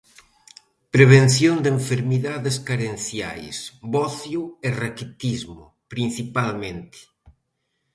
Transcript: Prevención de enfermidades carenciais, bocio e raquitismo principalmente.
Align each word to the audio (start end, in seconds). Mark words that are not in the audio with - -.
Prevención 0.95 1.55
de 1.63 1.69
enfermidades 1.77 2.55
carenciais, 2.69 3.57
bocio 3.95 4.41
e 4.67 4.69
raquitismo 4.83 5.63
principalmente. 5.93 6.99